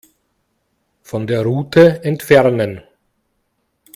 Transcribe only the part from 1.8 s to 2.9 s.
entfernen.